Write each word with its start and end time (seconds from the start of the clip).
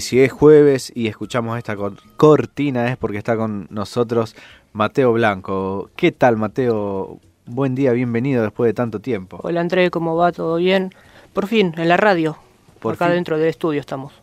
Y 0.00 0.02
si 0.02 0.18
es 0.18 0.32
jueves 0.32 0.90
y 0.94 1.08
escuchamos 1.08 1.58
esta 1.58 1.76
cortina 2.16 2.88
es 2.88 2.96
porque 2.96 3.18
está 3.18 3.36
con 3.36 3.66
nosotros 3.68 4.34
Mateo 4.72 5.12
Blanco. 5.12 5.90
¿Qué 5.94 6.10
tal, 6.10 6.38
Mateo? 6.38 7.18
Buen 7.44 7.74
día, 7.74 7.92
bienvenido 7.92 8.42
después 8.42 8.70
de 8.70 8.72
tanto 8.72 9.00
tiempo. 9.00 9.38
Hola, 9.42 9.60
André, 9.60 9.90
¿cómo 9.90 10.16
va? 10.16 10.32
¿Todo 10.32 10.56
bien? 10.56 10.94
Por 11.34 11.48
fin, 11.48 11.74
en 11.76 11.86
la 11.86 11.98
radio. 11.98 12.38
Por 12.80 12.94
acá 12.94 13.10
dentro 13.10 13.36
del 13.36 13.48
estudio 13.48 13.78
estamos. 13.78 14.14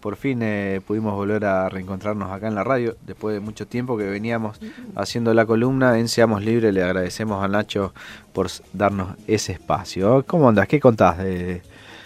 Por 0.00 0.16
fin 0.16 0.40
eh, 0.42 0.82
pudimos 0.86 1.14
volver 1.14 1.46
a 1.46 1.70
reencontrarnos 1.70 2.30
acá 2.30 2.48
en 2.48 2.54
la 2.54 2.62
radio, 2.62 2.98
después 3.06 3.32
de 3.32 3.40
mucho 3.40 3.66
tiempo 3.66 3.96
que 3.96 4.04
veníamos 4.04 4.60
haciendo 4.94 5.32
la 5.32 5.46
columna 5.46 5.98
en 5.98 6.08
Seamos 6.08 6.44
Libres. 6.44 6.74
Le 6.74 6.82
agradecemos 6.82 7.42
a 7.42 7.48
Nacho 7.48 7.94
por 8.34 8.48
darnos 8.74 9.16
ese 9.26 9.52
espacio. 9.52 10.26
¿Cómo 10.26 10.50
andas? 10.50 10.68
¿Qué 10.68 10.78
contás 10.78 11.16
de, 11.16 11.62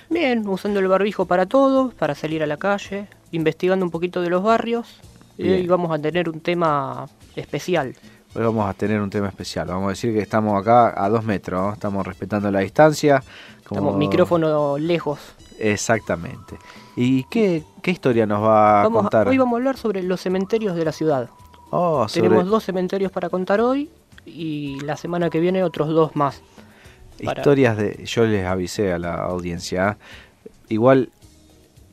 Bien, 0.08 0.46
usando 0.46 0.78
el 0.78 0.86
barbijo 0.86 1.26
para 1.26 1.46
todo, 1.46 1.90
para 1.90 2.14
salir 2.14 2.42
a 2.42 2.46
la 2.46 2.56
calle, 2.56 3.08
investigando 3.32 3.84
un 3.84 3.90
poquito 3.90 4.20
de 4.22 4.30
los 4.30 4.42
barrios. 4.42 5.00
Y 5.38 5.50
hoy 5.50 5.66
vamos 5.66 5.90
a 5.92 5.98
tener 5.98 6.28
un 6.28 6.40
tema 6.40 7.06
especial. 7.34 7.94
Hoy 8.34 8.42
vamos 8.42 8.68
a 8.68 8.74
tener 8.74 9.00
un 9.00 9.10
tema 9.10 9.28
especial. 9.28 9.68
Vamos 9.68 9.86
a 9.86 9.88
decir 9.90 10.12
que 10.12 10.20
estamos 10.20 10.60
acá 10.60 10.92
a 11.02 11.08
dos 11.08 11.24
metros, 11.24 11.74
estamos 11.74 12.06
respetando 12.06 12.50
la 12.50 12.60
distancia. 12.60 13.22
Como... 13.64 13.80
Estamos 13.80 13.98
micrófono 13.98 14.78
lejos. 14.78 15.18
Exactamente. 15.58 16.56
¿Y 16.96 17.24
qué, 17.24 17.64
historia 17.84 18.26
nos 18.26 18.42
va 18.42 18.82
a 18.82 18.90
contar? 18.90 19.28
hoy 19.28 19.38
vamos 19.38 19.54
a 19.54 19.56
hablar 19.56 19.76
sobre 19.76 20.02
los 20.02 20.20
cementerios 20.20 20.76
de 20.76 20.84
la 20.84 20.92
ciudad. 20.92 21.28
Oh, 21.70 22.06
Tenemos 22.12 22.46
dos 22.46 22.64
cementerios 22.64 23.10
para 23.10 23.28
contar 23.28 23.60
hoy 23.60 23.90
y 24.24 24.80
la 24.80 24.96
semana 24.96 25.30
que 25.30 25.40
viene 25.40 25.62
otros 25.62 25.88
dos 25.88 26.14
más. 26.16 26.42
Historias 27.18 27.76
de. 27.76 28.04
Yo 28.04 28.26
les 28.26 28.46
avisé 28.46 28.92
a 28.92 28.98
la 28.98 29.14
audiencia. 29.14 29.98
Igual 30.68 31.10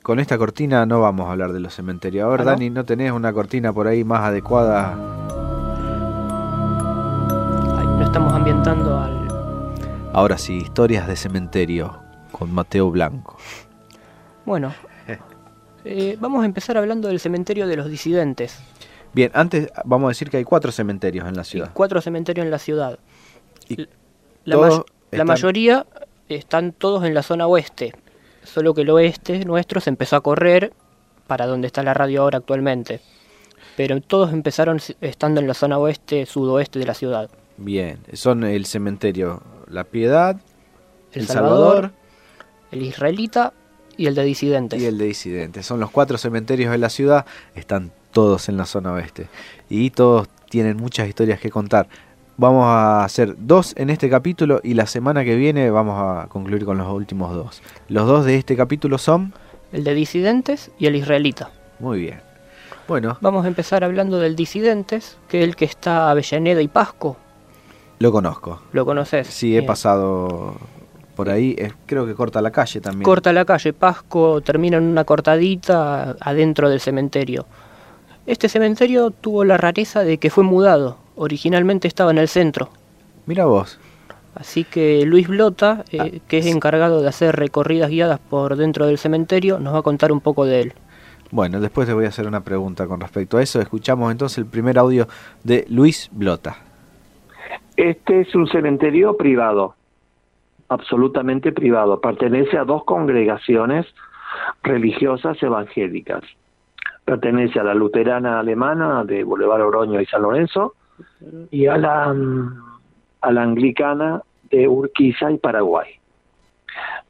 con 0.04 0.20
esta 0.20 0.38
cortina 0.38 0.86
no 0.86 1.00
vamos 1.00 1.28
a 1.28 1.32
hablar 1.32 1.54
de 1.54 1.62
los 1.62 1.74
cementerios. 1.74 2.26
A 2.26 2.30
ver, 2.30 2.42
¿Ah, 2.42 2.44
Dani, 2.44 2.70
¿no 2.70 2.84
tenés 2.84 3.12
una 3.14 3.32
cortina 3.34 3.72
por 3.74 3.88
ahí 3.88 4.04
más 4.04 4.22
adecuada? 4.22 4.96
no 7.76 8.04
estamos 8.04 8.34
ambientando 8.34 9.00
al. 9.00 9.24
Ahora 10.12 10.38
sí, 10.38 10.58
historias 10.58 11.08
de 11.08 11.16
cementerio 11.16 12.00
con 12.32 12.54
Mateo 12.54 12.92
Blanco. 12.92 13.38
Bueno, 14.46 14.74
eh, 15.86 16.18
vamos 16.20 16.44
a 16.44 16.46
empezar 16.46 16.78
hablando 16.78 17.08
del 17.08 17.20
cementerio 17.20 17.66
de 17.66 17.78
los 17.78 17.88
disidentes. 17.88 18.60
Bien, 19.14 19.32
antes 19.34 19.70
vamos 19.86 20.08
a 20.08 20.10
decir 20.10 20.30
que 20.30 20.38
hay 20.38 20.44
cuatro 20.44 20.72
cementerios 20.72 21.28
en 21.28 21.36
la 21.36 21.46
ciudad. 21.46 21.72
cuatro 21.74 22.02
cementerios 22.02 22.44
en 22.44 22.52
la 22.52 22.60
ciudad. 22.60 23.00
Y 23.70 23.88
la, 24.44 24.84
la 25.12 25.24
mayoría 25.24 25.86
están 26.28 26.74
todos 26.74 27.06
en 27.06 27.14
la 27.14 27.24
zona 27.24 27.48
oeste, 27.48 27.94
solo 28.44 28.74
que 28.74 28.82
el 28.82 28.90
oeste 28.90 29.46
nuestro 29.46 29.82
se 29.82 29.90
empezó 29.90 30.16
a 30.16 30.22
correr 30.22 30.74
para 31.28 31.48
donde 31.48 31.68
está 31.68 31.84
la 31.84 31.94
radio 31.94 32.22
ahora 32.22 32.40
actualmente. 32.40 33.02
Pero 33.76 34.00
todos 34.02 34.34
empezaron 34.34 34.80
estando 35.02 35.42
en 35.42 35.48
la 35.48 35.54
zona 35.54 35.78
oeste, 35.78 36.26
sudoeste 36.26 36.80
de 36.80 36.86
la 36.86 36.94
ciudad. 36.94 37.30
Bien, 37.58 38.00
son 38.14 38.44
el 38.44 38.66
cementerio 38.66 39.42
La 39.68 39.84
Piedad, 39.84 40.40
El, 41.12 41.28
Salvador, 41.28 41.92
el 42.72 42.82
Israelita 42.84 43.54
y 43.98 44.08
el 44.08 44.16
de 44.16 44.24
Disidentes. 44.24 44.82
Y 44.82 44.86
el 44.86 44.98
de 44.98 45.06
Disidentes. 45.06 45.66
Son 45.66 45.80
los 45.80 45.92
cuatro 45.92 46.18
cementerios 46.18 46.72
de 46.72 46.78
la 46.78 46.90
ciudad, 46.90 47.26
están 47.56 47.92
todos 48.12 48.50
en 48.50 48.58
la 48.58 48.66
zona 48.66 48.94
oeste. 48.94 49.28
Y 49.70 49.90
todos 49.92 50.28
tienen 50.50 50.78
muchas 50.78 51.08
historias 51.08 51.40
que 51.40 51.50
contar. 51.50 51.88
Vamos 52.36 52.66
a 52.66 53.04
hacer 53.04 53.36
dos 53.38 53.76
en 53.78 53.92
este 53.92 54.10
capítulo 54.10 54.60
y 54.64 54.74
la 54.74 54.88
semana 54.88 55.24
que 55.24 55.36
viene 55.36 55.70
vamos 55.70 56.02
a 56.02 56.28
concluir 56.30 56.66
con 56.66 56.80
los 56.80 56.92
últimos 56.92 57.36
dos. 57.36 57.62
Los 57.90 58.08
dos 58.08 58.26
de 58.26 58.38
este 58.38 58.56
capítulo 58.56 58.98
son... 58.98 59.34
El 59.72 59.84
de 59.84 59.94
disidentes 59.94 60.72
y 60.80 60.88
el 60.88 60.96
israelita. 60.96 61.52
Muy 61.80 62.00
bien. 62.00 62.22
Bueno. 62.88 63.18
Vamos 63.22 63.46
a 63.46 63.48
empezar 63.48 63.84
hablando 63.84 64.18
del 64.18 64.36
disidentes, 64.36 65.18
que 65.28 65.42
es 65.42 65.44
el 65.48 65.56
que 65.56 65.66
está 65.66 66.10
Avellaneda 66.10 66.62
y 66.62 66.68
Pasco. 66.68 67.18
Lo 68.00 68.12
conozco. 68.12 68.64
¿Lo 68.72 68.84
conoces? 68.84 69.28
Sí, 69.28 69.56
he 69.56 69.62
pasado 69.62 70.56
por 71.16 71.30
ahí. 71.30 71.56
creo 71.86 72.08
que 72.08 72.16
corta 72.16 72.42
la 72.42 72.50
calle 72.50 72.82
también. 72.82 73.04
Corta 73.04 73.32
la 73.32 73.46
calle. 73.46 73.74
Pasco 73.74 74.42
termina 74.42 74.78
en 74.78 74.86
una 74.86 75.04
cortadita 75.04 76.16
adentro 76.20 76.72
del 76.72 76.80
cementerio. 76.80 77.46
Este 78.26 78.50
cementerio 78.50 79.12
tuvo 79.12 79.44
la 79.44 79.58
rareza 79.58 80.04
de 80.04 80.18
que 80.18 80.32
fue 80.32 80.44
mudado 80.44 81.03
originalmente 81.16 81.88
estaba 81.88 82.12
en 82.12 82.18
el 82.18 82.28
centro. 82.28 82.70
Mira 83.26 83.46
vos. 83.46 83.80
Así 84.36 84.64
que 84.64 85.06
Luis 85.06 85.28
Blota, 85.28 85.84
eh, 85.92 85.98
ah, 86.00 86.20
que 86.28 86.40
es 86.40 86.48
encargado 86.48 87.02
de 87.02 87.08
hacer 87.08 87.36
recorridas 87.36 87.90
guiadas 87.90 88.20
por 88.20 88.56
dentro 88.56 88.88
del 88.88 88.98
cementerio, 88.98 89.60
nos 89.60 89.76
va 89.76 89.80
a 89.80 89.84
contar 89.84 90.12
un 90.12 90.22
poco 90.22 90.46
de 90.46 90.62
él. 90.62 90.74
Bueno, 91.32 91.60
después 91.60 91.88
te 91.88 91.94
voy 91.94 92.06
a 92.06 92.10
hacer 92.10 92.28
una 92.28 92.44
pregunta 92.44 92.88
con 92.88 93.00
respecto 93.00 93.38
a 93.38 93.44
eso. 93.44 93.62
Escuchamos 93.62 94.12
entonces 94.12 94.40
el 94.40 94.46
primer 94.46 94.78
audio 94.78 95.08
de 95.44 95.66
Luis 95.70 96.10
Blota. 96.12 96.58
Este 97.76 98.22
es 98.22 98.36
un 98.36 98.48
cementerio 98.48 99.18
privado, 99.18 99.76
absolutamente 100.70 101.52
privado. 101.52 102.00
Pertenece 102.02 102.58
a 102.58 102.66
dos 102.66 102.84
congregaciones 102.84 103.86
religiosas 104.62 105.42
evangélicas. 105.42 106.22
Pertenece 107.06 107.60
a 107.60 107.64
la 107.64 107.74
luterana 107.74 108.40
alemana 108.40 109.04
de 109.04 109.24
Boulevard 109.24 109.62
Oroño 109.62 110.02
y 110.02 110.06
San 110.06 110.22
Lorenzo 110.22 110.76
y 111.52 111.68
a 111.68 111.78
la, 111.78 112.14
a 113.22 113.32
la 113.32 113.42
anglicana 113.42 114.22
de 114.50 114.68
Urquiza 114.68 115.32
y 115.32 115.38
Paraguay. 115.38 115.88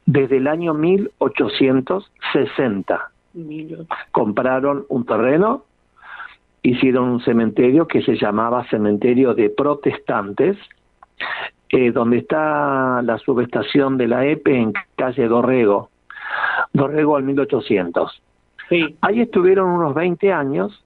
Desde 0.06 0.36
el 0.36 0.46
año 0.46 0.74
1860 0.74 3.10
compraron 4.12 4.84
un 4.88 5.04
terreno, 5.06 5.64
hicieron 6.62 7.08
un 7.08 7.20
cementerio 7.20 7.88
que 7.88 8.02
se 8.02 8.16
llamaba 8.16 8.68
Cementerio 8.68 9.34
de 9.34 9.50
Protestantes, 9.50 10.56
eh, 11.70 11.90
donde 11.90 12.18
está 12.18 13.02
la 13.02 13.18
subestación 13.18 13.98
de 13.98 14.06
la 14.08 14.26
EPE 14.26 14.56
en 14.56 14.72
calle 14.96 15.26
Dorrego, 15.26 15.90
Dorrego 16.72 17.16
al 17.16 17.24
1800. 17.24 18.22
Sí. 18.68 18.96
Ahí 19.00 19.20
estuvieron 19.20 19.70
unos 19.70 19.94
20 19.94 20.32
años 20.32 20.83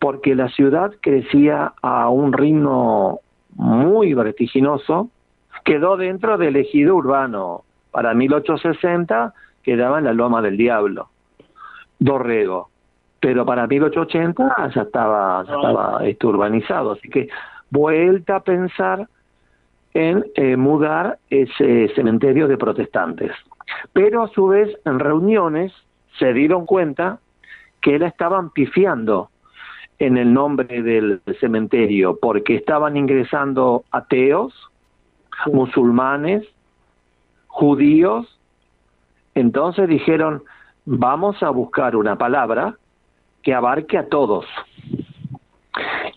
porque 0.00 0.34
la 0.34 0.48
ciudad 0.48 0.92
crecía 1.00 1.74
a 1.82 2.08
un 2.08 2.32
ritmo 2.32 3.20
muy 3.54 4.14
vertiginoso, 4.14 5.10
quedó 5.64 5.96
dentro 5.96 6.38
del 6.38 6.56
ejido 6.56 6.96
urbano. 6.96 7.64
Para 7.90 8.14
1860 8.14 9.34
quedaba 9.62 9.98
en 9.98 10.04
la 10.06 10.14
Loma 10.14 10.40
del 10.40 10.56
Diablo, 10.56 11.10
Dorrego. 11.98 12.70
Pero 13.20 13.44
para 13.44 13.66
1880 13.66 14.70
ya 14.74 14.82
estaba, 14.82 15.44
ya 15.44 15.54
estaba 15.54 16.06
este, 16.06 16.26
urbanizado. 16.26 16.92
Así 16.92 17.10
que 17.10 17.28
vuelta 17.70 18.36
a 18.36 18.40
pensar 18.40 19.06
en 19.92 20.24
eh, 20.34 20.56
mudar 20.56 21.18
ese 21.28 21.88
cementerio 21.94 22.48
de 22.48 22.56
protestantes. 22.56 23.32
Pero 23.92 24.22
a 24.22 24.28
su 24.28 24.48
vez 24.48 24.74
en 24.86 24.98
reuniones 24.98 25.74
se 26.18 26.32
dieron 26.32 26.64
cuenta 26.64 27.18
que 27.82 27.98
la 27.98 28.06
estaban 28.06 28.48
pifiando 28.50 29.28
en 30.00 30.16
el 30.16 30.32
nombre 30.32 30.82
del 30.82 31.20
cementerio, 31.38 32.18
porque 32.20 32.56
estaban 32.56 32.96
ingresando 32.96 33.84
ateos, 33.90 34.52
musulmanes, 35.52 36.42
judíos. 37.46 38.26
Entonces 39.34 39.88
dijeron, 39.88 40.42
vamos 40.86 41.42
a 41.42 41.50
buscar 41.50 41.96
una 41.96 42.16
palabra 42.16 42.76
que 43.42 43.52
abarque 43.52 43.98
a 43.98 44.08
todos. 44.08 44.46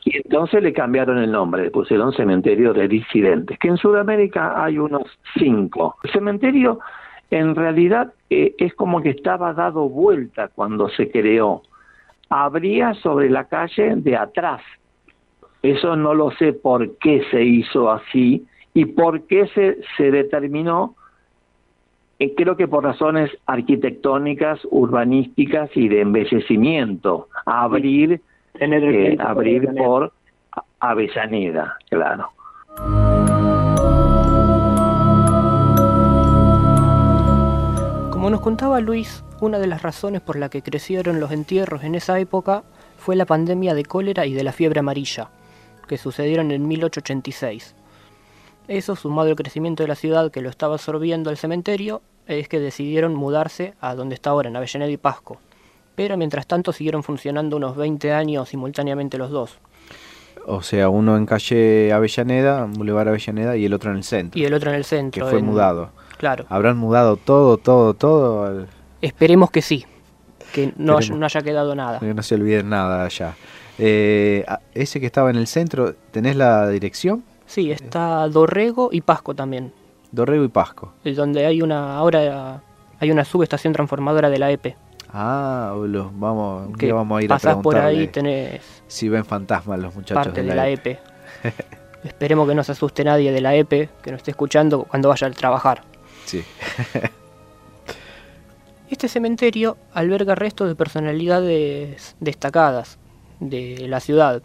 Y 0.05 0.17
entonces 0.17 0.63
le 0.63 0.71
cambiaron 0.71 1.17
el 1.17 1.31
nombre, 1.31 1.63
le 1.63 1.71
pusieron 1.71 2.13
cementerio 2.13 2.73
de 2.73 2.87
disidentes, 2.87 3.59
que 3.59 3.67
en 3.67 3.77
Sudamérica 3.77 4.63
hay 4.63 4.77
unos 4.77 5.03
cinco. 5.37 5.97
El 6.03 6.11
cementerio 6.11 6.79
en 7.31 7.53
realidad 7.53 8.13
eh, 8.29 8.55
es 8.57 8.73
como 8.75 9.01
que 9.01 9.09
estaba 9.09 9.53
dado 9.53 9.89
vuelta 9.89 10.47
cuando 10.47 10.87
se 10.87 11.11
creó 11.11 11.63
habría 12.29 12.93
sobre 12.95 13.29
la 13.29 13.45
calle 13.45 13.95
de 13.95 14.15
atrás. 14.17 14.61
Eso 15.61 15.95
no 15.95 16.13
lo 16.13 16.31
sé 16.31 16.53
por 16.53 16.97
qué 16.97 17.23
se 17.31 17.43
hizo 17.43 17.89
así 17.89 18.45
y 18.73 18.85
por 18.85 19.27
qué 19.27 19.47
se, 19.47 19.77
se 19.97 20.11
determinó, 20.11 20.95
eh, 22.19 22.33
creo 22.35 22.57
que 22.57 22.67
por 22.67 22.83
razones 22.83 23.31
arquitectónicas, 23.45 24.59
urbanísticas 24.71 25.69
y 25.75 25.87
de 25.87 26.01
embellecimiento, 26.01 27.29
abrir, 27.45 28.21
eh, 28.59 29.17
abrir 29.19 29.69
por 29.75 30.11
Avellaneda, 30.79 31.77
claro. 31.89 32.29
Contaba 38.43 38.81
Luis, 38.81 39.23
una 39.39 39.57
de 39.57 39.67
las 39.67 39.83
razones 39.83 40.19
por 40.19 40.35
la 40.35 40.49
que 40.49 40.61
crecieron 40.61 41.21
los 41.21 41.31
entierros 41.31 41.85
en 41.85 41.95
esa 41.95 42.19
época 42.19 42.65
fue 42.97 43.15
la 43.15 43.25
pandemia 43.25 43.73
de 43.73 43.85
cólera 43.85 44.25
y 44.25 44.33
de 44.33 44.43
la 44.43 44.51
fiebre 44.51 44.81
amarilla, 44.81 45.29
que 45.87 45.97
sucedieron 45.97 46.51
en 46.51 46.67
1886. 46.67 47.73
Eso, 48.67 48.97
sumado 48.97 49.29
al 49.29 49.37
crecimiento 49.37 49.83
de 49.83 49.87
la 49.87 49.95
ciudad 49.95 50.29
que 50.29 50.41
lo 50.41 50.49
estaba 50.49 50.73
absorbiendo 50.73 51.29
el 51.29 51.37
cementerio, 51.37 52.01
es 52.27 52.49
que 52.49 52.59
decidieron 52.59 53.15
mudarse 53.15 53.75
a 53.79 53.95
donde 53.95 54.15
está 54.15 54.31
ahora, 54.31 54.49
en 54.49 54.57
Avellaneda 54.57 54.91
y 54.91 54.97
Pasco. 54.97 55.37
pero 55.95 56.17
mientras 56.17 56.45
tanto 56.45 56.73
siguieron 56.73 57.01
funcionando 57.01 57.55
unos 57.55 57.77
20 57.77 58.11
años 58.11 58.49
simultáneamente 58.49 59.17
los 59.17 59.29
dos. 59.29 59.57
O 60.45 60.61
sea, 60.61 60.89
uno 60.89 61.15
en 61.15 61.25
calle 61.25 61.93
Avellaneda, 61.93 62.65
Boulevard 62.65 63.07
Avellaneda, 63.07 63.55
y 63.55 63.63
el 63.63 63.73
otro 63.73 63.91
en 63.91 63.97
el 63.97 64.03
centro. 64.03 64.37
Y 64.37 64.43
el 64.43 64.53
otro 64.53 64.69
en 64.71 64.75
el 64.75 64.83
centro. 64.83 65.25
Que 65.25 65.31
fue 65.31 65.41
mudado. 65.41 65.91
Claro. 66.23 66.45
¿Habrán 66.47 66.77
mudado 66.77 67.17
todo, 67.17 67.57
todo, 67.57 67.95
todo? 67.95 68.65
Esperemos 69.01 69.51
que 69.51 69.61
sí, 69.61 69.85
que 70.53 70.71
no, 70.77 70.97
no 71.01 71.25
haya 71.25 71.41
quedado 71.41 71.75
nada. 71.75 71.99
Que 71.99 72.13
no 72.13 72.23
se 72.23 72.35
olviden 72.35 72.69
nada 72.69 73.03
allá. 73.03 73.35
Eh, 73.77 74.45
ese 74.73 75.01
que 75.01 75.05
estaba 75.05 75.29
en 75.31 75.35
el 75.35 75.47
centro, 75.47 75.95
¿tenés 76.11 76.37
la 76.37 76.69
dirección? 76.69 77.25
Sí, 77.45 77.71
está 77.71 78.25
Dorrego 78.29 78.87
y 78.93 79.01
Pasco 79.01 79.35
también. 79.35 79.73
Dorrego 80.13 80.45
y 80.45 80.47
Pasco. 80.47 80.93
Es 81.03 81.17
donde 81.17 81.45
hay 81.45 81.61
una 81.61 81.97
ahora 81.97 82.61
hay 83.01 83.11
una 83.11 83.25
subestación 83.25 83.73
transformadora 83.73 84.29
de 84.29 84.39
la 84.39 84.49
EPE. 84.49 84.77
Ah, 85.11 85.75
los 85.77 86.17
vamos, 86.17 86.69
que 86.77 86.93
vamos 86.93 87.19
a 87.19 87.21
ir 87.21 87.33
a 87.33 87.61
por 87.61 87.77
ahí 87.77 88.07
tenés 88.07 88.61
si 88.87 89.09
ven 89.09 89.25
fantasmas 89.25 89.77
los 89.77 89.93
muchachos 89.93 90.23
parte 90.23 90.41
de 90.41 90.55
la, 90.55 90.69
EPE. 90.69 90.91
E 91.43 91.53
Esperemos 92.05 92.47
que 92.47 92.55
no 92.55 92.63
se 92.63 92.73
asuste 92.73 93.03
nadie 93.03 93.31
de 93.31 93.41
la 93.41 93.55
EPE 93.55 93.89
que 94.01 94.11
nos 94.11 94.19
esté 94.19 94.31
escuchando 94.31 94.83
cuando 94.83 95.09
vaya 95.09 95.27
a 95.27 95.31
trabajar. 95.31 95.83
Sí. 96.25 96.43
este 98.89 99.07
cementerio 99.07 99.77
alberga 99.93 100.35
restos 100.35 100.67
de 100.67 100.75
personalidades 100.75 102.15
destacadas 102.19 102.97
de 103.39 103.87
la 103.87 103.99
ciudad. 103.99 104.41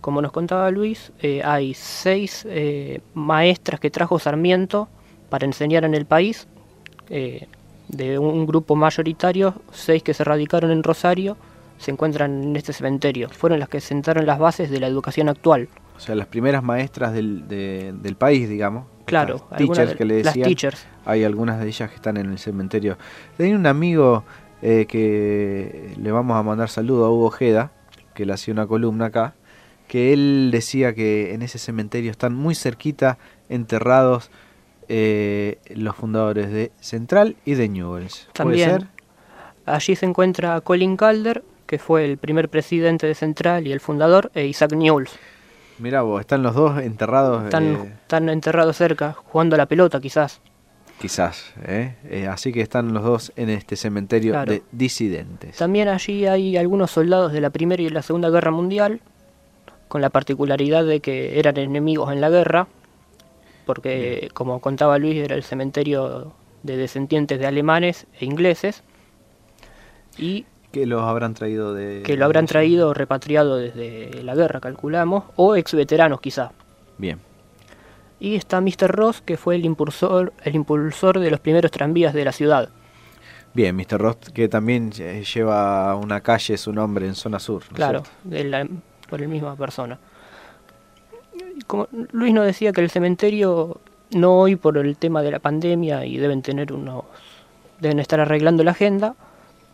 Como 0.00 0.22
nos 0.22 0.32
contaba 0.32 0.70
Luis, 0.70 1.12
eh, 1.20 1.42
hay 1.44 1.74
seis 1.74 2.46
eh, 2.48 3.00
maestras 3.14 3.80
que 3.80 3.90
trajo 3.90 4.18
Sarmiento 4.18 4.88
para 5.30 5.46
enseñar 5.46 5.84
en 5.84 5.94
el 5.94 6.06
país, 6.06 6.46
eh, 7.10 7.48
de 7.88 8.18
un 8.18 8.46
grupo 8.46 8.76
mayoritario, 8.76 9.54
seis 9.72 10.02
que 10.02 10.14
se 10.14 10.24
radicaron 10.24 10.70
en 10.70 10.82
Rosario, 10.82 11.36
se 11.78 11.90
encuentran 11.90 12.42
en 12.42 12.56
este 12.56 12.72
cementerio. 12.72 13.28
Fueron 13.30 13.58
las 13.58 13.68
que 13.68 13.80
sentaron 13.80 14.26
las 14.26 14.38
bases 14.38 14.70
de 14.70 14.80
la 14.80 14.86
educación 14.86 15.28
actual. 15.28 15.68
O 15.96 16.00
sea, 16.00 16.14
las 16.14 16.26
primeras 16.26 16.62
maestras 16.62 17.12
del, 17.12 17.48
del 17.48 18.16
país, 18.16 18.48
digamos. 18.48 18.86
Claro, 19.06 19.48
teachers 19.56 19.94
que 19.94 20.04
le 20.04 20.16
decían, 20.16 20.34
las 20.40 20.48
teachers. 20.48 20.86
Hay 21.04 21.24
algunas 21.24 21.60
de 21.60 21.68
ellas 21.68 21.88
que 21.88 21.96
están 21.96 22.16
en 22.16 22.30
el 22.30 22.38
cementerio. 22.38 22.98
Tenía 23.36 23.56
un 23.56 23.66
amigo 23.66 24.24
que 24.60 25.94
le 25.96 26.10
vamos 26.10 26.36
a 26.36 26.42
mandar 26.42 26.68
saludo 26.68 27.04
a 27.04 27.10
Hugo 27.10 27.26
Ojeda, 27.26 27.70
que 28.14 28.26
le 28.26 28.32
hacía 28.32 28.52
una 28.52 28.66
columna 28.66 29.06
acá, 29.06 29.34
que 29.86 30.12
él 30.12 30.50
decía 30.52 30.94
que 30.94 31.34
en 31.34 31.42
ese 31.42 31.58
cementerio 31.58 32.10
están 32.10 32.34
muy 32.34 32.54
cerquita 32.54 33.18
enterrados 33.48 34.30
eh, 34.88 35.58
los 35.74 35.96
fundadores 35.96 36.50
de 36.50 36.72
Central 36.80 37.36
y 37.44 37.54
de 37.54 37.68
Newells. 37.68 38.28
También. 38.32 38.88
Allí 39.64 39.96
se 39.96 40.06
encuentra 40.06 40.60
Colin 40.60 40.96
Calder, 40.96 41.42
que 41.66 41.78
fue 41.78 42.04
el 42.04 42.18
primer 42.18 42.48
presidente 42.48 43.06
de 43.06 43.14
Central 43.14 43.66
y 43.66 43.72
el 43.72 43.80
fundador, 43.80 44.30
e 44.34 44.46
Isaac 44.46 44.72
Newells. 44.72 45.18
Mira 45.78 46.02
vos, 46.02 46.20
están 46.20 46.42
los 46.42 46.54
dos 46.54 46.80
enterrados. 46.80 47.44
Están, 47.44 47.74
eh, 47.74 47.94
están 48.02 48.28
enterrados 48.28 48.76
cerca, 48.76 49.12
jugando 49.12 49.56
a 49.56 49.58
la 49.58 49.66
pelota 49.66 50.00
quizás. 50.00 50.40
Quizás, 50.98 51.52
¿eh? 51.66 51.94
¿eh? 52.08 52.26
así 52.26 52.52
que 52.52 52.62
están 52.62 52.94
los 52.94 53.04
dos 53.04 53.32
en 53.36 53.50
este 53.50 53.76
cementerio 53.76 54.42
de 54.46 54.62
disidentes. 54.72 55.56
También 55.58 55.88
allí 55.88 56.26
hay 56.26 56.56
algunos 56.56 56.90
soldados 56.90 57.32
de 57.32 57.42
la 57.42 57.50
Primera 57.50 57.82
y 57.82 57.90
la 57.90 58.00
Segunda 58.00 58.30
Guerra 58.30 58.50
Mundial, 58.50 59.00
con 59.88 60.00
la 60.00 60.08
particularidad 60.08 60.86
de 60.86 61.00
que 61.00 61.38
eran 61.38 61.58
enemigos 61.58 62.10
en 62.12 62.22
la 62.22 62.30
guerra, 62.30 62.66
porque 63.66 64.30
como 64.32 64.60
contaba 64.60 64.96
Luis 64.96 65.16
era 65.16 65.36
el 65.36 65.42
cementerio 65.42 66.32
de 66.62 66.78
descendientes 66.78 67.38
de 67.38 67.46
alemanes 67.46 68.06
e 68.18 68.24
ingleses, 68.24 68.82
y 70.16 70.46
que 70.76 70.84
los 70.84 71.02
habrán 71.04 71.32
traído 71.32 71.72
de... 71.72 72.02
Que 72.04 72.18
lo 72.18 72.26
habrán 72.26 72.44
traído 72.44 72.92
repatriado 72.92 73.56
desde 73.56 74.22
la 74.22 74.34
guerra, 74.34 74.60
calculamos, 74.60 75.24
o 75.36 75.56
ex 75.56 75.72
veteranos 75.72 76.20
quizá. 76.20 76.52
Bien. 76.98 77.18
Y 78.20 78.34
está 78.34 78.60
Mr. 78.60 78.88
Ross, 78.88 79.22
que 79.22 79.38
fue 79.38 79.54
el 79.54 79.64
impulsor, 79.64 80.34
el 80.44 80.54
impulsor 80.54 81.18
de 81.18 81.30
los 81.30 81.40
primeros 81.40 81.70
tranvías 81.70 82.12
de 82.12 82.26
la 82.26 82.32
ciudad. 82.32 82.68
Bien, 83.54 83.74
Mr. 83.74 83.98
Ross, 83.98 84.16
que 84.34 84.50
también 84.50 84.90
lleva 84.90 85.96
una 85.96 86.20
calle 86.20 86.58
su 86.58 86.74
nombre 86.74 87.06
en 87.06 87.14
zona 87.14 87.38
sur. 87.38 87.62
claro, 87.72 88.02
por 89.08 89.18
la 89.18 89.28
misma 89.28 89.56
persona. 89.56 89.98
Como 91.66 91.88
Luis 92.12 92.34
nos 92.34 92.44
decía 92.44 92.72
que 92.72 92.82
el 92.82 92.90
cementerio, 92.90 93.80
no 94.10 94.40
hoy 94.40 94.56
por 94.56 94.76
el 94.76 94.98
tema 94.98 95.22
de 95.22 95.30
la 95.30 95.38
pandemia 95.38 96.04
y 96.04 96.18
deben 96.18 96.42
tener 96.42 96.70
unos. 96.70 97.04
deben 97.80 97.98
estar 97.98 98.20
arreglando 98.20 98.62
la 98.62 98.72
agenda, 98.72 99.14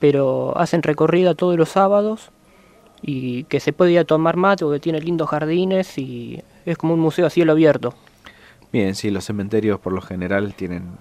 pero 0.02 0.58
hacen 0.58 0.82
recorrida 0.82 1.36
todos 1.36 1.56
los 1.56 1.68
sábados 1.68 2.32
y 3.02 3.44
que 3.44 3.60
se 3.60 3.72
puede 3.72 3.92
ir 3.92 4.00
a 4.00 4.04
tomar 4.04 4.34
mate 4.34 4.64
o 4.64 4.72
que 4.72 4.80
tiene 4.80 5.00
lindos 5.00 5.30
jardines 5.30 5.96
y 5.96 6.42
es 6.66 6.76
como 6.76 6.94
un 6.94 6.98
museo 6.98 7.24
a 7.24 7.30
cielo 7.30 7.52
abierto. 7.52 7.94
Bien, 8.72 8.96
sí, 8.96 9.12
los 9.12 9.24
cementerios 9.24 9.78
por 9.78 9.92
lo 9.92 10.00
general 10.00 10.54
tienen 10.54 10.96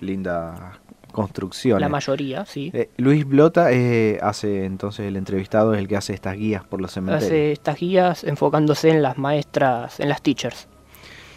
linda 0.00 0.80
construcción. 1.12 1.82
La 1.82 1.90
mayoría, 1.90 2.46
sí. 2.46 2.70
Eh, 2.72 2.88
Luis 2.96 3.26
Blota 3.26 3.72
eh, 3.72 4.18
hace 4.22 4.64
entonces 4.64 5.06
el 5.06 5.16
entrevistado, 5.16 5.74
es 5.74 5.80
el 5.80 5.86
que 5.86 5.98
hace 5.98 6.14
estas 6.14 6.38
guías 6.38 6.64
por 6.64 6.80
los 6.80 6.92
cementerios. 6.92 7.26
Hace 7.26 7.52
estas 7.52 7.78
guías 7.78 8.24
enfocándose 8.24 8.88
en 8.88 9.02
las 9.02 9.18
maestras, 9.18 10.00
en 10.00 10.08
las 10.08 10.22
teachers. 10.22 10.66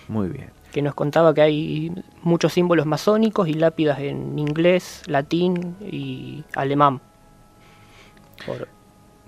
Muy 0.08 0.30
bien. 0.30 0.52
Que 0.72 0.82
nos 0.82 0.96
contaba 0.96 1.34
que 1.34 1.42
hay 1.42 1.92
muchos 2.22 2.54
símbolos 2.54 2.86
masónicos 2.86 3.50
y 3.50 3.56
lápidas 3.56 4.00
en 4.00 4.40
inglés, 4.40 5.02
latín 5.08 5.76
y 5.82 6.46
alemán. 6.56 7.02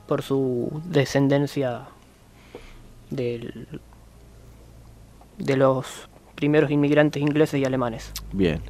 Por, 0.08 0.22
su 0.22 0.82
descendencia 0.86 1.88
del, 3.10 3.68
de 5.38 5.56
los 5.56 6.10
primeros 6.36 6.70
inmigrantes 6.72 7.22
ingleses 7.22 7.62
y 7.62 7.66
alemanes. 7.66 8.12
Bien, 8.34 8.62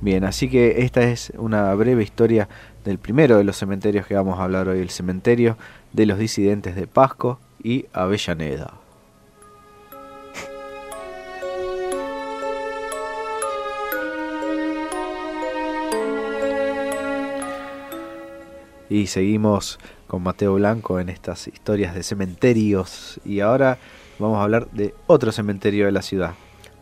bien, 0.00 0.24
así 0.24 0.50
que 0.50 0.82
esta 0.82 1.02
es 1.02 1.32
una 1.36 1.74
breve 1.74 2.02
historia 2.02 2.48
del 2.84 2.98
primero 2.98 3.38
de 3.38 3.44
los 3.44 3.56
cementerios 3.56 4.06
que 4.06 4.14
vamos 4.14 4.38
a 4.38 4.44
hablar 4.44 4.68
hoy, 4.68 4.80
el 4.80 4.90
cementerio 4.90 5.56
de 5.92 6.06
los 6.06 6.18
disidentes 6.18 6.74
de 6.74 6.86
Pasco 6.86 7.40
y 7.62 7.86
Avellaneda. 7.92 8.81
Y 18.92 19.06
seguimos 19.06 19.78
con 20.06 20.22
Mateo 20.22 20.52
Blanco 20.52 21.00
en 21.00 21.08
estas 21.08 21.48
historias 21.48 21.94
de 21.94 22.02
cementerios 22.02 23.18
y 23.24 23.40
ahora 23.40 23.78
vamos 24.18 24.36
a 24.36 24.42
hablar 24.42 24.68
de 24.72 24.94
otro 25.06 25.32
cementerio 25.32 25.86
de 25.86 25.92
la 25.92 26.02
ciudad, 26.02 26.34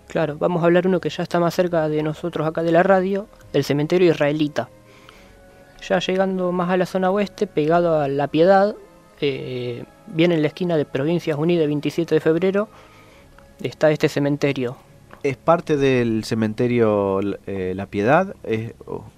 Claro, 0.09 0.37
vamos 0.37 0.61
a 0.61 0.67
hablar 0.67 0.89
uno 0.89 1.01
que 1.01 1.09
ya 1.09 1.23
está 1.23 1.39
más 1.39 1.55
cerca 1.55 1.89
de 1.89 2.03
nosotros 2.03 2.45
acá 2.45 2.65
de 2.65 2.73
la 2.73 2.83
radio, 2.83 3.29
el 3.53 3.63
cementerio 3.63 4.11
israelita. 4.11 4.69
Ya 5.89 6.01
llegando 6.01 6.51
más 6.51 6.69
a 6.69 6.77
la 6.77 6.85
zona 6.85 7.13
oeste, 7.13 7.47
pegado 7.47 8.01
a 8.01 8.09
La 8.09 8.27
Piedad, 8.27 8.75
eh, 9.21 9.85
bien 10.09 10.33
en 10.33 10.43
la 10.43 10.49
esquina 10.49 10.77
de 10.77 10.85
Provincias 10.85 11.39
Unidas, 11.39 11.69
27 11.69 12.17
de 12.17 12.21
febrero, 12.21 12.69
está 13.63 13.93
este 13.93 14.09
cementerio. 14.09 14.77
¿Es 15.23 15.37
parte 15.37 15.77
del 15.77 16.25
cementerio 16.25 17.21
eh, 17.47 17.75
La 17.77 17.87
Piedad? 17.87 18.35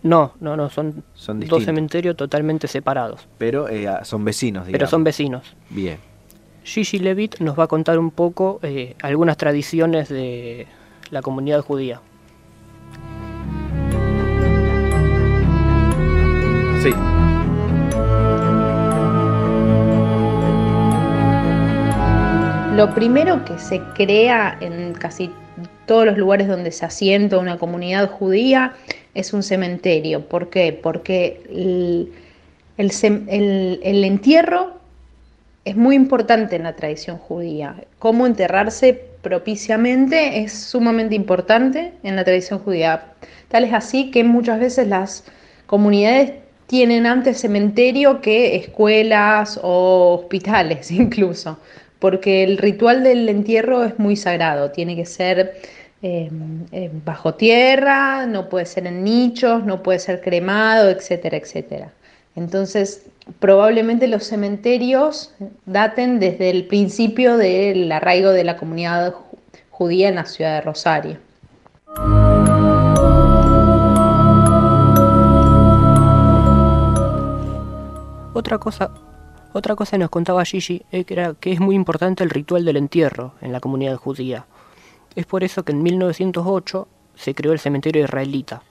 No, 0.03 0.33
no, 0.41 0.57
no, 0.57 0.69
son, 0.71 1.05
dos 1.47 1.65
cementerios 1.65 2.17
totalmente 2.17 2.67
separados. 2.67 3.29
Pero 3.39 3.69
eh, 3.69 3.89
son 4.03 4.25
vecinos, 4.25 4.67
digamos. 4.67 4.79
Pero 4.79 4.91
son 4.91 5.05
vecinos. 5.05 5.55
Bien. 5.71 5.99
Gigi 6.65 6.99
Levitt 6.99 7.41
nos 7.41 7.59
va 7.59 7.65
a 7.65 7.67
contar 7.67 7.99
un 7.99 8.11
poco 8.11 8.61
algunas 9.03 9.37
tradiciones 9.37 10.09
de, 10.09 10.67
la 11.13 11.21
comunidad 11.21 11.61
judía. 11.61 12.01
Sí. 16.83 16.91
Lo 22.75 22.95
primero 22.95 23.45
que 23.45 23.59
se 23.59 23.81
crea 23.95 24.57
en 24.61 24.95
casi 24.95 25.31
todos 25.87 26.07
los 26.07 26.17
lugares 26.19 26.49
donde 26.49 26.73
se 26.73 26.85
asienta 26.85 27.39
una 27.39 27.59
comunidad 27.59 28.11
judía 28.11 28.75
es 29.15 29.33
un 29.33 29.43
cementerio. 29.43 30.29
¿Por 30.29 30.51
qué? 30.51 30.79
Porque 30.81 31.43
el, 31.49 32.13
el 32.77 34.05
entierro 34.05 34.83
es 35.65 35.77
muy 35.77 35.95
importante 35.95 36.57
en 36.57 36.65
la 36.65 36.75
tradición 36.75 37.19
judía. 37.19 37.77
Cómo 37.99 38.27
enterrarse 38.27 39.13
propiciamente 39.23 40.41
es 40.43 40.53
sumamente 40.53 41.15
importante 41.15 41.93
en 42.03 42.17
la 42.17 42.25
tradición 42.25 42.59
judía. 42.59 43.13
Tal 43.49 43.65
es 43.65 43.73
así 43.73 44.11
que 44.11 44.25
muchas 44.25 44.59
veces 44.59 44.89
las 44.89 45.25
comunidades 45.67 46.33
tienen 46.67 47.07
antes 47.07 47.41
cementerio 47.41 48.21
que 48.21 48.57
escuelas 48.57 49.61
o 49.63 50.21
hospitales 50.21 50.91
incluso, 50.91 51.59
porque 52.03 52.43
el 52.43 52.59
ritual 52.59 53.05
del 53.05 53.29
entierro 53.29 53.85
es 53.85 53.97
muy 53.97 54.17
sagrado, 54.17 54.73
tiene 54.73 54.97
que 54.97 55.07
ser 55.07 55.55
em, 56.03 56.67
bajo 57.05 57.35
tierra, 57.35 58.27
no 58.27 58.49
puede 58.49 58.67
ser 58.67 58.89
en 58.89 59.05
nichos, 59.05 59.65
no 59.65 59.85
puede 59.85 60.01
ser 60.01 60.21
cremado, 60.21 60.91
etcétera, 60.91 61.37
etcétera. 61.37 61.93
Entonces, 62.35 63.05
probablemente 63.39 64.09
los 64.09 64.25
cementerios 64.25 65.33
daten 65.65 66.19
desde 66.19 66.51
el 66.51 66.67
principio 66.67 67.37
del 67.37 67.93
arraigo 67.93 68.31
de 68.31 68.43
la 68.43 68.57
comunidad 68.57 69.15
judía 69.71 70.09
en 70.09 70.17
la 70.17 70.25
ciudad 70.25 70.57
de 70.57 70.61
Rosario. 70.63 71.19
Otra 78.35 78.59
cosa, 78.59 78.91
otra 79.53 79.77
cosa 79.77 79.99
nos 79.99 80.11
contaba 80.11 80.45
Gigi 80.45 80.83
eh, 80.93 81.05
era 81.09 81.35
que 81.35 81.53
es 81.53 81.61
muy 81.61 81.75
importante 81.75 82.25
el 82.25 82.31
ritual 82.31 82.65
del 82.65 82.77
entierro 82.77 83.35
en 83.41 83.53
la 83.53 83.61
comunidad 83.61 83.97
judía. 83.97 84.47
Es 85.15 85.27
por 85.27 85.45
eso 85.45 85.65
que 85.65 85.73
en 85.73 85.83
1908 85.83 86.89
se 87.15 87.35
creó 87.35 87.53
el 87.53 87.59
cementerio 87.59 88.05
israelita. 88.05 88.63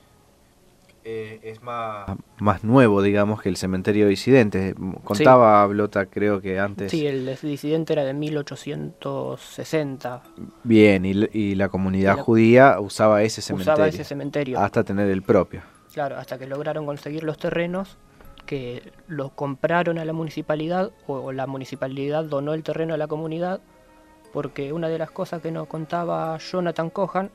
Eh, 1.04 1.40
es 1.44 1.64
más, 1.64 2.12
más 2.38 2.64
nuevo, 2.64 3.02
digamos, 3.02 3.42
que 3.42 3.50
el 3.50 3.58
cementerio 3.58 4.08
disidente. 4.08 4.76
Contaba 5.04 5.66
Blota, 5.66 6.06
creo 6.06 6.40
que 6.42 6.60
antes. 6.60 6.92
Sí, 6.92 7.08
el 7.08 7.36
disidente 7.42 7.94
era 7.94 8.04
de 8.04 8.14
1860. 8.14 10.22
Bien, 10.64 11.04
y, 11.06 11.56
la 11.56 11.70
comunidad 11.70 12.20
judía 12.20 12.80
usaba 12.80 13.24
ese 13.24 13.42
cementerio. 13.42 13.74
Usaba 13.74 13.88
ese 13.88 14.04
cementerio. 14.04 14.60
Hasta 14.60 14.84
tener 14.84 15.10
el 15.10 15.24
propio. 15.24 15.64
Claro, 15.92 16.18
hasta 16.18 16.38
que 16.38 16.46
lograron 16.46 16.86
conseguir 16.86 17.24
los 17.24 17.40
terrenos 17.40 17.98
que 18.52 18.92
los 19.08 19.32
compraron 19.32 19.98
a 19.98 20.04
la 20.04 20.12
municipalidad 20.12 20.92
o 21.08 21.32
la 21.32 21.48
municipalidad 21.48 22.26
donó 22.26 22.54
el 22.54 22.64
terreno 22.64 22.94
a 22.94 22.98
la 22.98 23.08
comunidad 23.08 23.62
porque 24.34 24.74
una 24.74 24.90
de 24.90 24.98
las 24.98 25.10
cosas 25.10 25.42
que 25.42 25.54
nos 25.54 25.68
contaba 25.68 26.38
Jonathan 26.38 26.90
Cohan, 26.90 27.32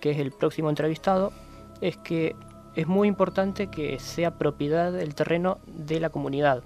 que 0.00 0.10
es 0.10 0.18
el 0.18 0.32
próximo 0.32 0.68
entrevistado, 0.68 1.32
es 1.80 1.96
que 1.98 2.34
es 2.74 2.88
muy 2.88 3.06
importante 3.06 3.68
que 3.68 4.00
sea 4.00 4.36
propiedad 4.36 4.90
del 4.90 5.14
terreno 5.14 5.58
de 5.68 6.00
la 6.00 6.10
comunidad. 6.10 6.64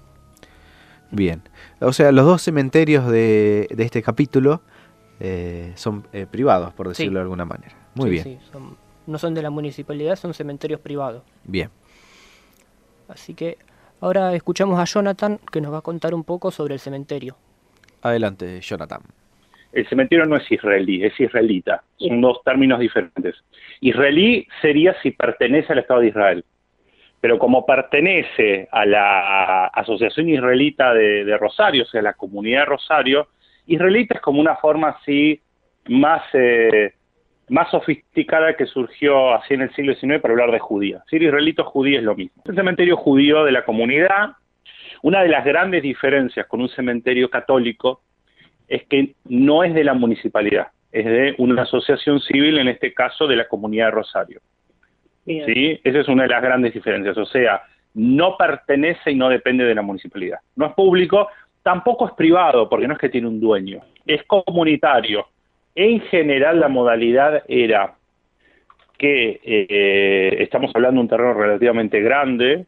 Bien, 1.11 1.43
o 1.79 1.93
sea, 1.93 2.11
los 2.11 2.25
dos 2.25 2.41
cementerios 2.41 3.05
de, 3.05 3.67
este 3.77 4.01
capítulo 4.01 4.63
eh, 5.19 5.71
son 5.75 6.07
eh, 6.13 6.25
privados, 6.25 6.73
por 6.73 6.87
decirlo 6.87 7.19
de 7.19 7.23
alguna 7.25 7.45
manera. 7.45 7.75
Muy 7.93 8.09
bien. 8.09 8.23
Sí, 8.23 8.39
no 9.05 9.19
son 9.19 9.35
de 9.35 9.43
la 9.43 9.51
municipalidad, 9.51 10.15
son 10.15 10.33
cementerios 10.33 10.79
privados. 10.79 11.21
Bien. 11.43 11.69
Así 13.07 13.35
que 13.35 13.59
ahora 14.03 14.33
escuchamos 14.33 14.79
a 14.79 14.85
Jonathan 14.85 15.39
que 15.51 15.61
nos 15.61 15.73
va 15.73 15.79
a 15.79 15.81
contar 15.81 16.13
un 16.13 16.23
poco 16.23 16.51
sobre 16.51 16.75
el 16.75 16.79
cementerio. 16.79 17.35
Adelante, 18.01 18.59
Jonathan 18.61 19.01
el 19.73 19.89
cementerio 19.89 20.25
no 20.25 20.37
es 20.37 20.49
israelí, 20.51 21.03
es 21.03 21.19
israelita. 21.19 21.83
Son 21.97 22.21
dos 22.21 22.41
términos 22.43 22.79
diferentes. 22.79 23.35
Israelí 23.81 24.47
sería 24.61 24.95
si 25.01 25.11
pertenece 25.11 25.73
al 25.73 25.79
Estado 25.79 26.01
de 26.01 26.07
Israel. 26.07 26.45
Pero 27.19 27.39
como 27.39 27.65
pertenece 27.65 28.67
a 28.71 28.85
la 28.85 29.65
Asociación 29.67 30.29
Israelita 30.29 30.93
de, 30.93 31.37
Rosario, 31.37 31.83
o 31.83 31.85
sea, 31.87 32.01
la 32.01 32.13
comunidad 32.13 32.61
de 32.61 32.65
Rosario, 32.65 33.27
israelita 33.65 34.15
es 34.15 34.21
como 34.21 34.39
una 34.39 34.57
forma 34.57 34.89
así 34.89 35.41
más, 35.87 36.21
eh, 36.33 36.93
más 37.53 37.69
sofisticada 37.69 38.55
que 38.55 38.65
surgió 38.65 39.31
así 39.35 39.53
en 39.53 39.61
el 39.61 39.73
siglo 39.75 39.93
XIX 39.93 40.19
para 40.19 40.33
hablar 40.33 40.51
de 40.51 40.57
judía. 40.57 41.03
Ser 41.07 41.21
israelito 41.21 41.63
judío 41.63 41.99
es 41.99 42.03
lo 42.03 42.15
mismo. 42.15 42.41
El 42.45 42.55
cementerio 42.55 42.97
judío 42.97 43.43
de 43.43 43.51
la 43.51 43.63
comunidad, 43.63 44.31
una 45.03 45.21
de 45.21 45.29
las 45.29 45.45
grandes 45.45 45.83
diferencias 45.83 46.47
con 46.47 46.61
un 46.61 46.69
cementerio 46.69 47.29
católico 47.29 48.01
es 48.67 48.83
que 48.87 49.13
no 49.25 49.63
es 49.63 49.75
de 49.75 49.83
la 49.83 49.93
municipalidad, 49.93 50.69
es 50.91 51.05
de 51.05 51.35
una 51.37 51.61
asociación 51.61 52.19
civil, 52.21 52.57
en 52.57 52.69
este 52.69 52.91
caso 52.91 53.27
de 53.27 53.35
la 53.35 53.47
comunidad 53.47 53.85
de 53.85 53.91
Rosario. 53.91 54.41
¿Sí? 55.23 55.79
Esa 55.83 55.99
es 55.99 56.07
una 56.07 56.23
de 56.23 56.29
las 56.29 56.41
grandes 56.41 56.73
diferencias, 56.73 57.15
o 57.19 57.25
sea, 57.27 57.61
no 57.93 58.35
pertenece 58.35 59.11
y 59.11 59.15
no 59.15 59.29
depende 59.29 59.63
de 59.63 59.75
la 59.75 59.83
municipalidad. 59.83 60.39
No 60.55 60.65
es 60.65 60.73
público, 60.73 61.27
tampoco 61.61 62.07
es 62.07 62.13
privado, 62.13 62.67
porque 62.67 62.87
no 62.87 62.93
es 62.93 62.99
que 62.99 63.09
tiene 63.09 63.27
un 63.27 63.39
dueño, 63.39 63.81
es 64.07 64.23
comunitario. 64.23 65.27
En 65.75 66.01
general 66.01 66.59
la 66.59 66.67
modalidad 66.67 67.43
era 67.47 67.95
que 68.97 69.39
eh, 69.43 70.35
estamos 70.39 70.71
hablando 70.73 70.99
de 70.99 71.01
un 71.01 71.09
terreno 71.09 71.33
relativamente 71.33 71.99
grande, 72.01 72.65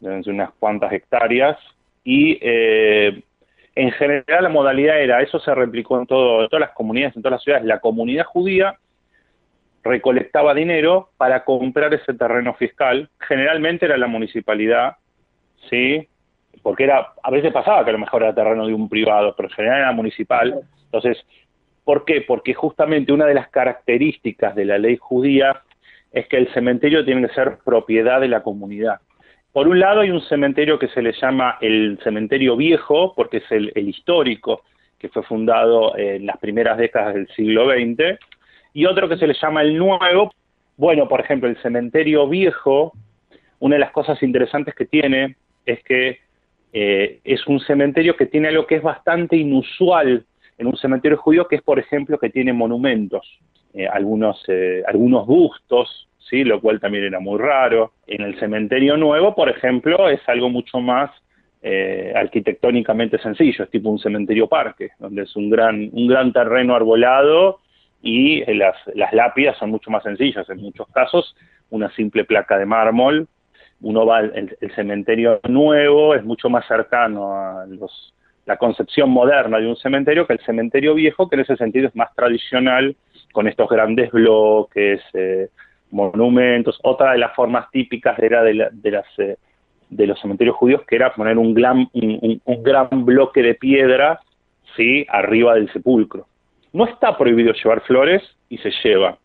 de 0.00 0.30
unas 0.30 0.50
cuantas 0.58 0.92
hectáreas, 0.92 1.58
y 2.04 2.38
eh, 2.40 3.22
en 3.74 3.90
general 3.92 4.44
la 4.44 4.48
modalidad 4.48 5.00
era, 5.00 5.22
eso 5.22 5.38
se 5.40 5.54
replicó 5.54 5.98
en, 5.98 6.06
todo, 6.06 6.48
todas 6.48 6.60
las 6.60 6.74
comunidades, 6.74 7.16
en 7.16 7.22
todas 7.22 7.36
las 7.36 7.42
ciudades, 7.42 7.64
la 7.64 7.80
comunidad 7.80 8.24
judía 8.24 8.76
recolectaba 9.82 10.54
dinero 10.54 11.10
para 11.16 11.44
comprar 11.44 11.94
ese 11.94 12.14
terreno 12.14 12.54
fiscal, 12.54 13.08
generalmente 13.18 13.86
era 13.86 13.96
la 13.96 14.06
municipalidad, 14.06 14.96
¿sí? 15.70 16.06
Porque 16.62 16.84
era, 16.84 17.12
a 17.22 17.30
veces 17.30 17.52
pasaba 17.52 17.82
que 17.84 17.90
a 17.90 17.94
lo 17.94 17.98
mejor 17.98 18.22
era 18.22 18.34
terreno 18.34 18.66
de 18.66 18.74
un 18.74 18.88
privado, 18.88 19.34
pero 19.34 19.48
en 19.48 19.54
general 19.54 19.78
era 19.78 19.92
municipal. 19.92 20.60
Entonces, 20.84 21.24
¿por 21.84 22.04
qué? 22.04 22.22
Porque 22.22 22.54
justamente 22.54 23.12
una 23.12 23.26
de 23.26 23.34
las 23.34 23.48
características 23.48 24.54
de 24.54 24.64
la 24.64 24.78
ley 24.78 24.96
judía 25.00 25.62
es 26.12 26.26
que 26.26 26.36
el 26.36 26.52
cementerio 26.52 27.04
tiene 27.04 27.26
que 27.26 27.34
ser 27.34 27.58
propiedad 27.64 28.20
de 28.20 28.28
la 28.28 28.42
comunidad. 28.42 29.00
Por 29.52 29.66
un 29.66 29.80
lado 29.80 30.00
hay 30.00 30.10
un 30.10 30.20
cementerio 30.22 30.78
que 30.78 30.88
se 30.88 31.02
le 31.02 31.12
llama 31.12 31.58
el 31.60 31.98
cementerio 32.04 32.56
viejo, 32.56 33.14
porque 33.14 33.38
es 33.38 33.50
el, 33.50 33.72
histórico, 33.76 34.62
que 34.98 35.08
fue 35.08 35.22
fundado 35.24 35.96
en 35.96 36.26
las 36.26 36.38
primeras 36.38 36.78
décadas 36.78 37.14
del 37.14 37.28
siglo 37.28 37.68
XX, 37.68 38.18
y 38.72 38.86
otro 38.86 39.08
que 39.08 39.16
se 39.16 39.26
le 39.26 39.34
llama 39.34 39.62
el 39.62 39.76
nuevo. 39.76 40.32
Bueno, 40.76 41.08
por 41.08 41.20
ejemplo, 41.20 41.48
el 41.48 41.60
cementerio 41.62 42.28
viejo, 42.28 42.92
una 43.58 43.74
de 43.74 43.80
las 43.80 43.90
cosas 43.90 44.22
interesantes 44.22 44.74
que 44.74 44.86
tiene 44.86 45.36
es 45.66 45.82
que 45.82 46.20
eh, 46.72 47.18
es 47.24 47.44
un 47.48 47.58
cementerio 47.60 48.16
que 48.16 48.26
tiene 48.26 48.48
algo 48.48 48.66
que 48.66 48.76
es 48.76 48.82
bastante 48.82 49.36
inusual 49.36 50.24
en 50.60 50.66
un 50.66 50.76
cementerio 50.76 51.16
judío, 51.16 51.48
que 51.48 51.56
es, 51.56 51.62
por 51.62 51.78
ejemplo, 51.78 52.18
que 52.18 52.28
tiene 52.28 52.52
monumentos, 52.52 53.26
eh, 53.72 53.88
algunos, 53.88 54.44
eh, 54.46 54.82
algunos 54.86 55.26
bustos, 55.26 56.06
¿sí? 56.18 56.44
lo 56.44 56.60
cual 56.60 56.78
también 56.78 57.04
era 57.04 57.18
muy 57.18 57.38
raro. 57.38 57.92
En 58.06 58.20
el 58.20 58.38
cementerio 58.38 58.98
nuevo, 58.98 59.34
por 59.34 59.48
ejemplo, 59.48 60.10
es 60.10 60.20
algo 60.28 60.50
mucho 60.50 60.78
más 60.78 61.10
eh, 61.62 62.12
arquitectónicamente 62.14 63.16
sencillo, 63.18 63.64
es 63.64 63.70
tipo 63.70 63.88
un 63.88 63.98
cementerio 63.98 64.48
parque, 64.48 64.90
donde 64.98 65.22
es 65.22 65.34
un 65.34 65.48
gran, 65.48 65.88
un 65.92 66.06
gran 66.06 66.30
terreno 66.30 66.74
arbolado 66.74 67.60
y 68.02 68.44
las, 68.52 68.76
las 68.94 69.14
lápidas 69.14 69.56
son 69.56 69.70
mucho 69.70 69.90
más 69.90 70.02
sencillas, 70.02 70.48
en 70.50 70.58
muchos 70.58 70.88
casos 70.88 71.34
una 71.70 71.90
simple 71.92 72.24
placa 72.24 72.58
de 72.58 72.66
mármol. 72.66 73.28
Uno 73.80 74.04
va 74.04 74.18
al 74.18 74.54
el 74.60 74.74
cementerio 74.74 75.40
nuevo, 75.48 76.14
es 76.14 76.22
mucho 76.22 76.50
más 76.50 76.66
cercano 76.66 77.32
a 77.34 77.64
los, 77.66 78.12
la 78.50 78.56
concepción 78.56 79.10
moderna 79.10 79.60
de 79.60 79.68
un 79.68 79.76
cementerio 79.76 80.26
que 80.26 80.32
el 80.32 80.40
cementerio 80.40 80.92
viejo, 80.94 81.28
que 81.28 81.36
en 81.36 81.42
ese 81.42 81.56
sentido 81.56 81.86
es 81.86 81.94
más 81.94 82.12
tradicional, 82.16 82.96
con 83.30 83.46
estos 83.46 83.68
grandes 83.68 84.10
bloques, 84.10 85.00
eh, 85.14 85.46
monumentos. 85.92 86.76
Otra 86.82 87.12
de 87.12 87.18
las 87.18 87.32
formas 87.36 87.70
típicas 87.70 88.18
era 88.18 88.42
de, 88.42 88.54
las, 88.54 89.06
eh, 89.18 89.36
de 89.88 90.06
los 90.08 90.20
cementerios 90.20 90.56
judíos, 90.56 90.82
que 90.88 90.96
era 90.96 91.14
poner 91.14 91.38
un 91.38 91.54
gran, 91.54 91.88
un, 91.92 92.62
gran 92.64 92.88
bloque 93.04 93.40
de 93.40 93.54
piedra 93.54 94.18
¿sí? 94.76 95.06
arriba 95.08 95.54
del 95.54 95.72
sepulcro. 95.72 96.26
No 96.72 96.86
está 96.86 97.16
prohibido 97.16 97.52
llevar 97.52 97.82
flores 97.82 98.20
y 98.48 98.58
se 98.58 98.72
lleva. 98.82 99.18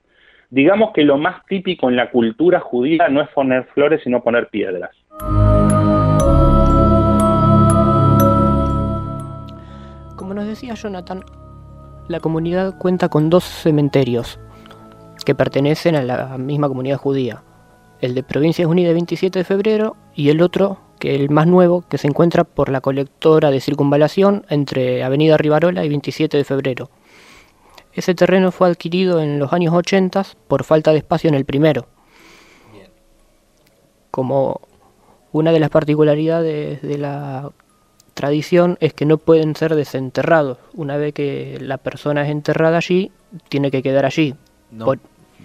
Digamos 0.52 0.92
que 0.94 1.04
lo 1.04 1.18
más 1.18 1.44
típico 1.48 1.90
en 1.90 1.96
la 1.96 2.12
cultura 2.12 2.60
judía 2.60 3.08
no 3.10 3.24
es 3.24 3.30
poner 3.30 3.64
flores, 3.74 4.02
sino 4.04 4.22
poner 4.22 4.50
piedras. 4.50 4.92
Nos 10.46 10.60
decía 10.60 10.76
Jonathan, 10.76 11.26
la 12.08 12.20
comunidad 12.20 12.78
cuenta 12.78 13.10
con 13.10 13.32
dos 13.32 13.44
cementerios, 13.44 14.40
que 15.26 15.34
pertenecen 15.34 15.96
a 15.96 16.04
la 16.04 16.38
misma 16.38 16.68
comunidad 16.68 16.98
judía. 16.98 17.44
El 18.00 18.14
de 18.14 18.22
Provincias 18.22 18.68
Unidas 18.68 18.94
27 18.94 19.40
de 19.40 19.46
febrero 19.46 19.98
y 20.14 20.30
el 20.30 20.42
otro, 20.42 20.78
que 21.00 21.16
es 21.16 21.22
el 21.22 21.32
más 21.32 21.48
nuevo, 21.48 21.84
que 21.90 21.98
se 21.98 22.08
encuentra 22.08 22.44
por 22.44 22.70
la 22.70 22.82
colectora 22.82 23.50
de 23.50 23.60
circunvalación 23.60 24.46
entre 24.50 25.04
Avenida 25.04 25.38
Rivarola 25.38 25.84
y 25.84 25.90
27 25.90 26.38
de 26.38 26.44
febrero. 26.44 26.92
Ese 27.94 28.14
terreno 28.14 28.52
fue 28.52 28.68
adquirido 28.68 29.22
en 29.22 29.40
los 29.40 29.52
años 29.52 29.74
80 29.74 30.26
por 30.48 30.64
falta 30.64 30.92
de 30.92 31.00
espacio 31.00 31.28
en 31.30 31.34
el 31.34 31.46
primero. 31.46 31.88
Como 34.12 34.62
una 35.32 35.52
de 35.52 35.60
las 35.60 35.70
particularidades 35.72 36.84
de 36.84 36.98
la 37.00 37.52
tradición 38.16 38.78
es 38.80 38.94
que 38.94 39.06
no 39.06 39.20
pueden 39.20 39.56
ser 39.56 39.76
desenterrados. 39.76 40.58
Una 40.74 40.98
vez 40.98 41.14
que 41.14 41.60
la 41.62 41.78
persona 41.78 42.24
es 42.24 42.32
enterrada 42.32 42.78
allí, 42.78 43.12
tiene 43.50 43.70
que 43.70 43.84
quedar 43.84 44.06
allí. 44.06 44.34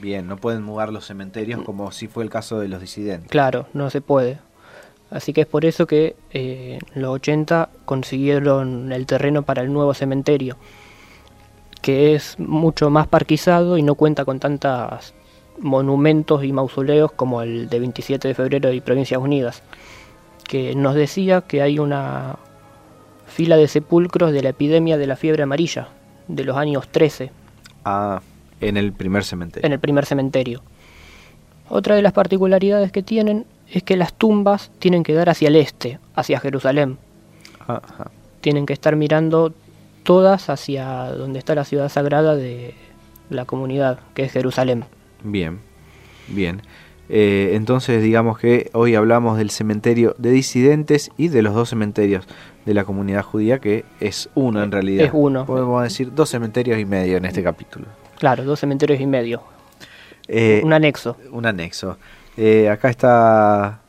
Bien, 0.00 0.26
no 0.26 0.38
pueden 0.38 0.62
mudar 0.62 0.90
los 0.92 1.04
cementerios 1.04 1.62
como 1.62 1.92
si 1.92 2.08
fue 2.08 2.24
el 2.24 2.30
caso 2.30 2.58
de 2.58 2.68
los 2.68 2.80
disidentes. 2.80 3.30
Claro, 3.30 3.66
no 3.74 3.90
se 3.90 4.00
puede. 4.00 4.38
Así 5.10 5.32
que 5.32 5.42
es 5.42 5.46
por 5.46 5.64
eso 5.64 5.86
que 5.86 6.16
eh, 6.30 6.78
los 6.94 7.10
80 7.10 7.68
consiguieron 7.84 8.92
el 8.92 9.06
terreno 9.06 9.42
para 9.42 9.62
el 9.62 9.72
nuevo 9.72 9.92
cementerio, 9.92 10.56
que 11.82 12.14
es 12.14 12.38
mucho 12.38 12.88
más 12.88 13.08
parquizado 13.08 13.76
y 13.76 13.82
no 13.82 13.96
cuenta 13.96 14.24
con 14.24 14.38
tantos 14.38 15.12
monumentos 15.58 16.44
y 16.44 16.52
mausoleos 16.52 17.10
como 17.12 17.42
el 17.42 17.68
de 17.68 17.80
27 17.80 18.28
de 18.28 18.34
febrero 18.34 18.72
y 18.72 18.80
Provincias 18.80 19.20
Unidas, 19.20 19.62
que 20.44 20.76
nos 20.76 20.94
decía 20.94 21.42
que 21.42 21.60
hay 21.60 21.80
una 21.80 22.38
fila 23.30 23.56
de 23.56 23.68
sepulcros 23.68 24.32
de 24.32 24.42
la 24.42 24.50
epidemia 24.50 24.98
de 24.98 25.06
la 25.06 25.16
fiebre 25.16 25.42
amarilla 25.42 25.88
de 26.28 26.44
los 26.44 26.56
años 26.56 26.88
13. 26.88 27.30
Ah, 27.84 28.20
en 28.60 28.76
el 28.76 28.92
primer 28.92 29.24
cementerio. 29.24 29.66
En 29.66 29.72
el 29.72 29.80
primer 29.80 30.06
cementerio. 30.06 30.62
Otra 31.68 31.94
de 31.94 32.02
las 32.02 32.12
particularidades 32.12 32.92
que 32.92 33.02
tienen 33.02 33.46
es 33.70 33.82
que 33.82 33.96
las 33.96 34.12
tumbas 34.12 34.70
tienen 34.78 35.02
que 35.02 35.14
dar 35.14 35.30
hacia 35.30 35.48
el 35.48 35.56
este, 35.56 35.98
hacia 36.14 36.40
Jerusalén. 36.40 36.98
Tienen 38.40 38.66
que 38.66 38.72
estar 38.72 38.96
mirando 38.96 39.52
todas 40.02 40.50
hacia 40.50 41.12
donde 41.12 41.38
está 41.38 41.54
la 41.54 41.64
ciudad 41.64 41.88
sagrada 41.88 42.34
de 42.34 42.74
la 43.28 43.44
comunidad, 43.44 44.00
que 44.14 44.24
es 44.24 44.32
Jerusalén. 44.32 44.84
Bien, 45.22 45.60
bien. 46.28 46.62
Eh, 47.12 47.56
entonces 47.56 48.02
digamos 48.04 48.38
que 48.38 48.70
hoy 48.72 48.94
hablamos 48.94 49.36
del 49.36 49.50
cementerio 49.50 50.14
de 50.18 50.30
disidentes 50.30 51.10
y 51.16 51.26
de 51.26 51.42
los 51.42 51.54
dos 51.54 51.68
cementerios 51.68 52.24
de 52.64 52.72
la 52.72 52.84
comunidad 52.84 53.24
judía, 53.24 53.58
que 53.58 53.84
es 53.98 54.30
uno 54.36 54.62
en 54.62 54.70
realidad. 54.70 55.06
Es 55.06 55.10
uno. 55.12 55.44
Podemos 55.44 55.82
decir 55.82 56.14
dos 56.14 56.30
cementerios 56.30 56.78
y 56.78 56.84
medio 56.84 57.16
en 57.16 57.24
este 57.24 57.42
capítulo. 57.42 57.86
Claro, 58.18 58.44
dos 58.44 58.60
cementerios 58.60 59.00
y 59.00 59.06
medio. 59.06 59.42
Eh, 60.28 60.60
un 60.64 60.72
anexo. 60.72 61.16
Un 61.32 61.46
anexo. 61.46 61.98
Eh, 62.36 62.68
acá 62.68 62.90
está 62.90 63.80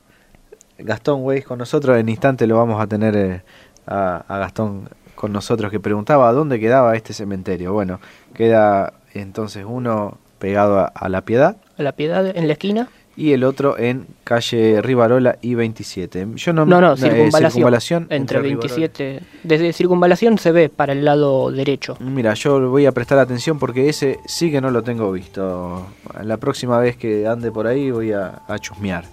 Gastón 0.79 1.19
Weiss 1.23 1.45
con 1.45 1.59
nosotros. 1.59 1.99
En 1.99 2.09
instante 2.09 2.47
lo 2.47 2.57
vamos 2.57 2.81
a 2.81 2.87
tener 2.87 3.43
a, 3.85 4.25
a 4.27 4.37
Gastón 4.39 4.89
con 5.13 5.31
nosotros 5.31 5.69
que 5.69 5.79
preguntaba 5.79 6.33
dónde 6.33 6.59
quedaba 6.59 6.95
este 6.95 7.13
cementerio. 7.13 7.71
Bueno, 7.71 7.99
queda 8.33 8.93
entonces 9.13 9.63
uno 9.67 10.17
pegado 10.39 10.89
a, 10.91 11.09
La 11.09 11.21
Piedad. 11.21 11.57
A 11.77 11.83
La 11.83 11.91
Piedad 11.91 12.25
en 12.35 12.47
la 12.47 12.53
esquina. 12.53 12.89
Y 13.15 13.33
el 13.33 13.43
otro 13.43 13.77
en 13.77 14.07
calle 14.23 14.81
Rivarola 14.81 15.37
y 15.41 15.55
27. 15.55 16.27
Yo 16.35 16.53
no, 16.53 16.65
no, 16.65 16.79
no 16.79 16.93
eh, 16.93 17.29
circunvalación, 17.31 18.07
entre, 18.09 18.39
27. 18.39 19.21
Desde 19.43 19.73
circunvalación 19.73 20.37
se 20.37 20.51
ve 20.51 20.69
para 20.69 20.93
el 20.93 21.03
lado 21.03 21.51
derecho. 21.51 21.97
Mira, 21.99 22.33
yo 22.33 22.69
voy 22.69 22.85
a 22.85 22.91
prestar 22.91 23.19
atención 23.19 23.59
porque 23.59 23.89
ese 23.89 24.19
sí 24.25 24.49
que 24.49 24.61
no 24.61 24.71
lo 24.71 24.81
tengo 24.81 25.11
visto. 25.11 25.87
La 26.23 26.37
próxima 26.37 26.79
vez 26.79 26.95
que 26.95 27.27
ande 27.27 27.51
por 27.51 27.67
ahí 27.67 27.91
voy 27.91 28.13
a, 28.13 28.41
chusmear. 28.59 29.05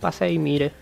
Pase 0.00 0.30
y 0.30 0.38
mire. 0.38 0.72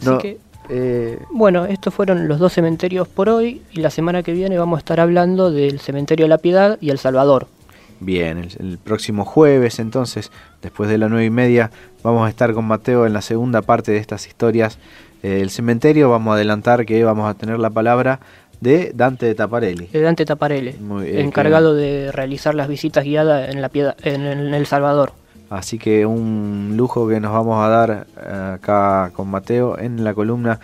Así 0.00 0.18
que 0.18 0.38
eh, 0.68 1.18
bueno, 1.30 1.64
estos 1.64 1.94
fueron 1.94 2.28
los 2.28 2.38
dos 2.38 2.52
cementerios 2.52 3.08
por 3.08 3.28
hoy 3.28 3.62
y 3.72 3.80
la 3.80 3.90
semana 3.90 4.22
que 4.22 4.32
viene 4.32 4.58
vamos 4.58 4.76
a 4.76 4.80
estar 4.80 5.00
hablando 5.00 5.50
del 5.50 5.80
cementerio 5.80 6.26
de 6.26 6.28
la 6.28 6.38
Piedad 6.38 6.78
y 6.80 6.90
El 6.90 6.98
Salvador. 6.98 7.46
Bien, 8.00 8.48
el, 8.58 8.78
próximo 8.78 9.24
jueves 9.24 9.78
entonces, 9.78 10.30
después 10.62 10.88
de 10.88 10.98
las 10.98 11.10
nueve 11.10 11.24
y 11.26 11.30
media, 11.30 11.70
vamos 12.02 12.26
a 12.26 12.30
estar 12.30 12.54
con 12.54 12.64
Mateo 12.64 13.06
en 13.06 13.12
la 13.12 13.22
segunda 13.22 13.62
parte 13.62 13.92
de 13.92 13.98
estas 13.98 14.26
historias 14.26 14.78
del 15.22 15.50
cementerio. 15.50 16.08
Vamos 16.08 16.32
a 16.32 16.34
adelantar 16.34 16.86
que 16.86 17.02
vamos 17.02 17.28
a 17.28 17.34
tener 17.34 17.58
la 17.58 17.70
palabra 17.70 18.20
de 18.60 18.92
Dante 18.94 19.26
de 19.26 19.34
Taparelli. 19.34 19.86
De 19.86 20.00
Dante 20.00 20.24
Taparelli, 20.24 20.70
eh, 20.70 21.20
encargado 21.20 21.74
de 21.74 22.10
realizar 22.12 22.54
las 22.54 22.68
visitas 22.68 23.04
guiadas 23.04 23.50
en, 23.50 23.62
la 23.62 23.68
piedad, 23.68 23.96
en, 24.02 24.22
El 24.22 24.66
Salvador. 24.66 25.12
Así 25.50 25.78
que 25.78 26.04
un 26.04 26.74
lujo 26.76 27.08
que 27.08 27.20
nos 27.20 27.32
vamos 27.32 27.64
a 27.64 27.68
dar 27.68 28.06
eh, 28.16 28.54
acá 28.54 29.10
con 29.14 29.28
Mateo 29.28 29.78
en 29.78 30.04
la 30.04 30.12
columna 30.12 30.60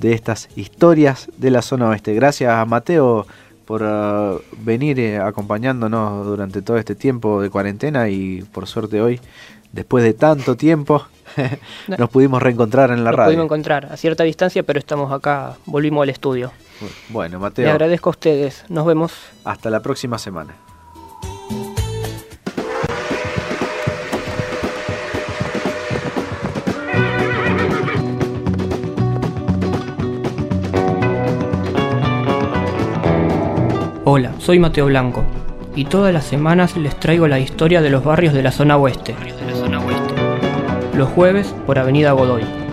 de 0.00 0.12
estas 0.12 0.50
historias 0.56 1.30
de 1.38 1.50
la 1.50 1.62
zona 1.62 1.88
oeste. 1.88 2.14
Gracias 2.14 2.52
a 2.52 2.64
Mateo 2.66 3.26
por 3.66 3.82
uh, 3.82 4.40
venir 4.58 4.98
eh, 5.00 5.18
acompañándonos 5.18 6.24
durante 6.24 6.62
todo 6.62 6.78
este 6.78 6.94
tiempo 6.94 7.42
de 7.42 7.50
cuarentena 7.50 8.08
y 8.08 8.42
por 8.52 8.66
suerte 8.66 9.02
hoy, 9.02 9.20
después 9.72 10.04
de 10.04 10.14
tanto 10.14 10.56
tiempo, 10.56 11.04
nos 11.98 12.08
pudimos 12.08 12.42
reencontrar 12.42 12.90
en 12.90 13.04
la 13.04 13.10
nos 13.10 13.18
radio. 13.18 13.28
Pudimos 13.28 13.44
encontrar 13.46 13.86
a 13.86 13.96
cierta 13.96 14.24
distancia, 14.24 14.62
pero 14.62 14.78
estamos 14.78 15.12
acá, 15.12 15.56
volvimos 15.66 16.02
al 16.04 16.10
estudio. 16.10 16.52
Bueno, 17.08 17.40
Mateo. 17.40 17.64
Le 17.64 17.72
agradezco 17.72 18.10
a 18.10 18.12
ustedes. 18.12 18.64
Nos 18.68 18.86
vemos. 18.86 19.12
Hasta 19.44 19.68
la 19.68 19.80
próxima 19.80 20.18
semana. 20.18 20.54
Hola, 34.18 34.32
soy 34.38 34.58
Mateo 34.58 34.86
Blanco 34.86 35.24
y 35.74 35.84
todas 35.84 36.10
las 36.10 36.24
semanas 36.24 36.74
les 36.78 36.98
traigo 36.98 37.28
la 37.28 37.38
historia 37.38 37.82
de 37.82 37.90
los 37.90 38.02
barrios 38.02 38.32
de 38.32 38.42
la 38.42 38.50
zona 38.50 38.78
oeste. 38.78 39.14
Los 40.96 41.10
jueves 41.10 41.54
por 41.66 41.78
Avenida 41.78 42.12
Godoy. 42.12 42.65